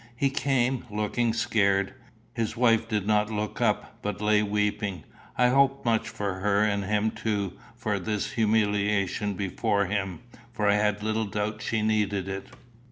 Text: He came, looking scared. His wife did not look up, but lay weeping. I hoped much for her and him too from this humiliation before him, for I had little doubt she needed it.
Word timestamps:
He 0.15 0.31
came, 0.31 0.83
looking 0.89 1.31
scared. 1.31 1.93
His 2.33 2.57
wife 2.57 2.87
did 2.87 3.05
not 3.05 3.29
look 3.29 3.61
up, 3.61 3.99
but 4.01 4.19
lay 4.19 4.41
weeping. 4.41 5.03
I 5.37 5.49
hoped 5.49 5.85
much 5.85 6.09
for 6.09 6.39
her 6.39 6.63
and 6.63 6.85
him 6.85 7.11
too 7.11 7.53
from 7.75 8.03
this 8.05 8.31
humiliation 8.31 9.35
before 9.35 9.85
him, 9.85 10.21
for 10.53 10.67
I 10.67 10.73
had 10.73 11.03
little 11.03 11.25
doubt 11.25 11.61
she 11.61 11.83
needed 11.83 12.27
it. 12.27 12.47